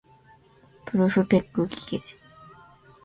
[0.91, 2.03] ブルフペックきけ